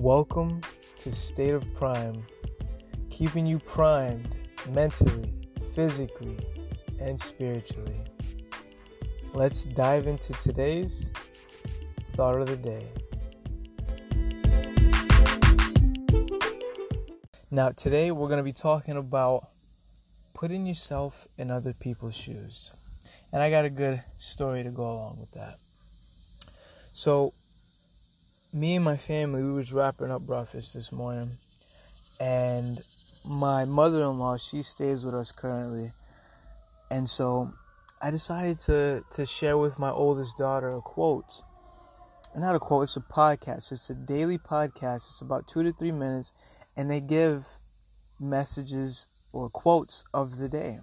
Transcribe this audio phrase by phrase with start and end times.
[0.00, 0.60] Welcome
[0.98, 2.22] to State of Prime,
[3.08, 4.28] keeping you primed
[4.68, 5.32] mentally,
[5.74, 6.38] physically,
[7.00, 8.04] and spiritually.
[9.32, 11.10] Let's dive into today's
[12.12, 12.86] thought of the day.
[17.50, 19.48] Now, today we're going to be talking about
[20.34, 22.70] putting yourself in other people's shoes.
[23.32, 25.56] And I got a good story to go along with that.
[26.92, 27.32] So,
[28.56, 31.30] me and my family, we was wrapping up breakfast this morning,
[32.18, 32.82] and
[33.22, 35.92] my mother-in-law, she stays with us currently,
[36.90, 37.52] and so
[38.00, 41.42] I decided to to share with my oldest daughter a quote.
[42.34, 43.72] Not a quote, it's a podcast.
[43.72, 45.06] It's a daily podcast.
[45.08, 46.32] It's about two to three minutes,
[46.76, 47.46] and they give
[48.18, 50.78] messages or quotes of the day.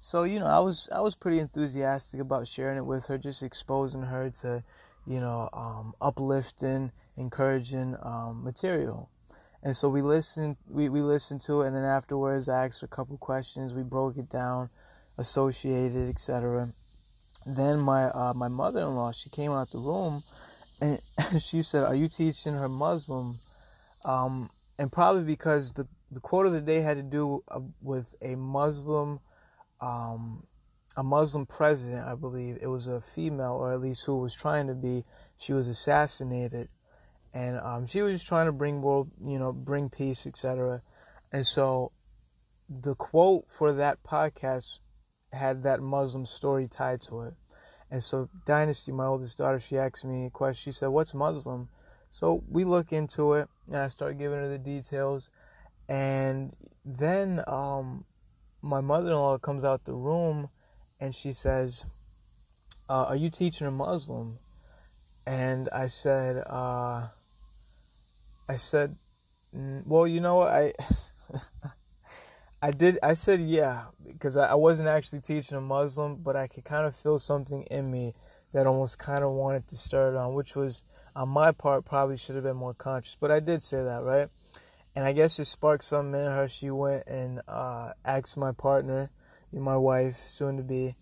[0.00, 3.44] So you know, I was I was pretty enthusiastic about sharing it with her, just
[3.44, 4.64] exposing her to
[5.06, 9.10] you know, um, uplifting, encouraging um, material.
[9.62, 12.86] And so we listened, we, we listened to it, and then afterwards I asked a
[12.86, 13.72] couple questions.
[13.72, 14.68] We broke it down,
[15.16, 16.70] associated, etc.
[17.46, 20.22] Then my uh, my mother-in-law, she came out the room,
[20.80, 20.98] and
[21.40, 23.38] she said, "Are you teaching her Muslim?"
[24.04, 28.14] Um, and probably because the the quote of the day had to do uh, with
[28.22, 29.20] a Muslim
[29.80, 30.46] um,
[30.96, 32.58] a Muslim president, I believe.
[32.60, 35.04] It was a female, or at least who was trying to be.
[35.36, 36.68] She was assassinated,
[37.32, 40.82] and um, she was just trying to bring world, you know, bring peace, etc.
[41.32, 41.92] And so,
[42.68, 44.78] the quote for that podcast
[45.32, 47.34] had that Muslim story tied to it.
[47.90, 50.72] And so, Dynasty, my oldest daughter, she asked me a question.
[50.72, 51.68] She said, "What's Muslim?"
[52.08, 55.30] So we look into it, and I start giving her the details.
[55.88, 58.04] And then um,
[58.62, 60.48] my mother-in-law comes out the room
[61.04, 61.84] and she says,
[62.88, 64.38] uh, "Are you teaching a Muslim?"
[65.26, 67.08] And I said, uh,
[68.48, 68.96] "I said,
[69.52, 70.72] well, you know I."
[72.62, 72.98] I did.
[73.02, 76.86] I said yeah because I, I wasn't actually teaching a Muslim, but I could kind
[76.86, 78.14] of feel something in me
[78.52, 80.82] that almost kind of wanted to start it on, which was
[81.14, 83.18] on my part probably should have been more conscious.
[83.20, 84.28] But I did say that, right?
[84.96, 86.48] And I guess it sparked something in her.
[86.48, 89.10] She went and uh, asked my partner,
[89.60, 90.94] my wife, soon to be,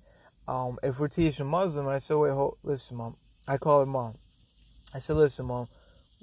[0.48, 3.16] um, if we're teaching Muslim, I said, wait, hold, listen, mom.
[3.48, 4.14] I call her mom.
[4.94, 5.68] I said, listen, mom,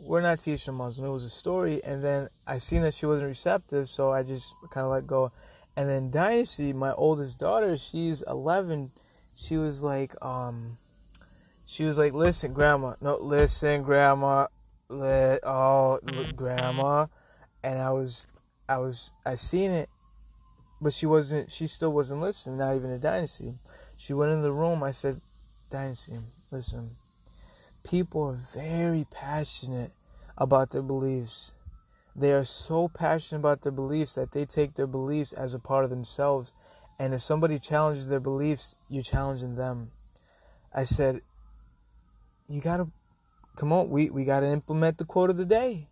[0.03, 1.09] we're not teaching Muslim.
[1.09, 4.53] It was a story, and then I seen that she wasn't receptive, so I just
[4.71, 5.31] kind of let go.
[5.75, 8.91] And then Dynasty, my oldest daughter, she's 11.
[9.33, 10.77] She was like, um,
[11.65, 14.47] she was like, listen, grandma, no, listen, grandma,
[14.89, 15.99] let, oh,
[16.35, 17.05] grandma,
[17.63, 18.27] and I was,
[18.67, 19.89] I was, I seen it,
[20.81, 23.53] but she wasn't, she still wasn't listening, not even a Dynasty.
[23.97, 24.83] She went in the room.
[24.83, 25.19] I said,
[25.69, 26.13] Dynasty,
[26.51, 26.89] listen,
[27.83, 29.91] people are very passionate
[30.37, 31.53] about their beliefs.
[32.15, 35.83] They are so passionate about their beliefs that they take their beliefs as a part
[35.83, 36.53] of themselves.
[36.97, 39.91] And if somebody challenges their beliefs, you're challenging them.
[40.73, 41.21] I said,
[42.47, 42.87] you gotta
[43.55, 45.87] come on, we, we gotta implement the quote of the day.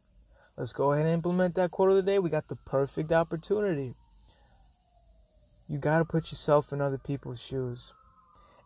[0.57, 2.19] Let's go ahead and implement that quote of the day.
[2.19, 3.95] We got the perfect opportunity.
[5.67, 7.93] You gotta put yourself in other people's shoes.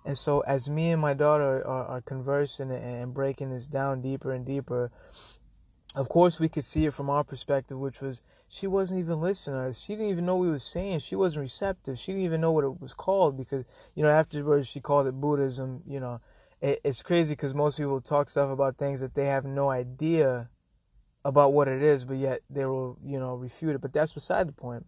[0.06, 4.32] And so, as me and my daughter are, are conversing and breaking this down deeper
[4.32, 4.92] and deeper,
[5.94, 9.66] of course, we could see it from our perspective, which was she wasn't even listening
[9.66, 9.74] to.
[9.74, 11.00] She didn't even know what we were saying.
[11.00, 12.00] She wasn't receptive.
[12.00, 15.14] She didn't even know what it was called because, you know, afterwards she called it
[15.14, 15.84] Buddhism.
[15.86, 16.22] You know,
[16.62, 20.50] it, it's crazy because most people talk stuff about things that they have no idea
[21.24, 23.82] about what it is, but yet they will, you know, refute it.
[23.82, 24.86] But that's beside the point.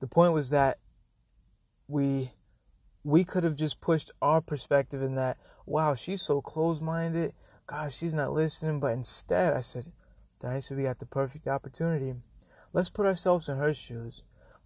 [0.00, 0.78] The point was that
[1.88, 2.32] we
[3.04, 5.36] we could have just pushed our perspective in that,
[5.66, 7.34] wow, she's so close minded.
[7.66, 8.80] Gosh, she's not listening.
[8.80, 9.92] But instead, I said,
[10.40, 12.14] Diana, we got the perfect opportunity.
[12.72, 14.22] Let's put ourselves in her shoes.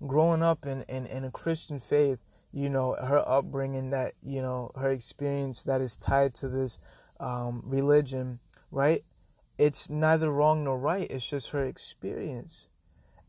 [0.07, 4.71] Growing up in, in, in a Christian faith, you know, her upbringing, that, you know,
[4.77, 6.79] her experience that is tied to this
[7.19, 8.39] um, religion,
[8.71, 9.03] right?
[9.59, 11.11] It's neither wrong nor right.
[11.11, 12.69] It's just her experience.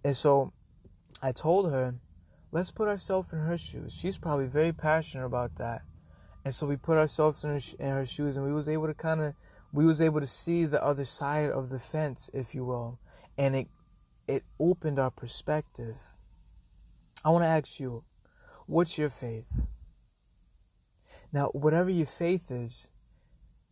[0.04, 0.54] And so
[1.24, 1.96] I told her,
[2.52, 3.96] let's put ourselves in her shoes.
[3.96, 5.82] She's probably very passionate about that.
[6.46, 8.94] And so we put ourselves in her, in her shoes and we was able to
[8.94, 9.34] kind of
[9.72, 13.00] we was able to see the other side of the fence, if you will.
[13.38, 13.68] And it
[14.28, 15.98] it opened our perspective.
[17.24, 18.04] I want to ask you,
[18.68, 19.66] what's your faith?
[21.32, 22.90] Now, whatever your faith is,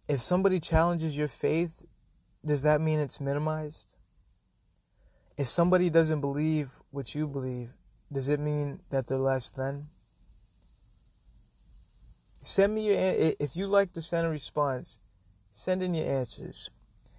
[0.08, 1.84] if somebody challenges your faith,
[2.46, 3.96] does that mean it's minimized?
[5.38, 7.74] If somebody doesn't believe what you believe,
[8.12, 9.88] does it mean that they're less than?
[12.42, 12.98] Send me your
[13.39, 15.00] if you like to send a response,
[15.51, 16.69] send in your answers.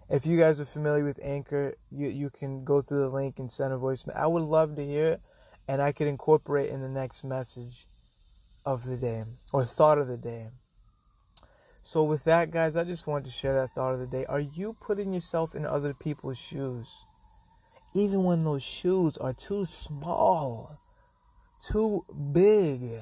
[0.09, 3.51] If you guys are familiar with Anchor, you, you can go through the link and
[3.51, 4.17] send a voicemail.
[4.17, 5.21] I would love to hear it,
[5.69, 7.87] and I could incorporate in the next message
[8.65, 10.49] of the day or thought of the day.
[11.83, 14.25] So, with that, guys, I just wanted to share that thought of the day.
[14.27, 16.89] Are you putting yourself in other people's shoes?
[17.95, 20.79] Even when those shoes are too small,
[21.61, 23.01] too big,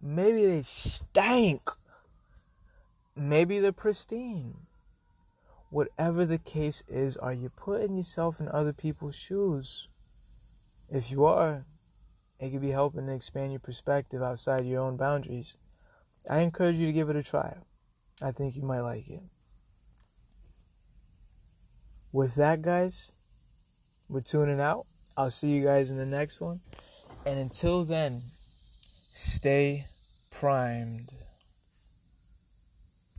[0.00, 1.70] maybe they stank,
[3.16, 4.54] maybe they're pristine
[5.74, 9.88] whatever the case is, are you putting yourself in other people's shoes?
[10.88, 11.66] If you are,
[12.38, 15.56] it could be helping to expand your perspective outside your own boundaries.
[16.30, 17.56] I encourage you to give it a try.
[18.22, 19.24] I think you might like it.
[22.12, 23.10] With that, guys,
[24.08, 24.86] we're tuning out.
[25.16, 26.60] I'll see you guys in the next one.
[27.24, 28.22] And until then,
[29.12, 29.86] stay
[30.30, 31.12] primed.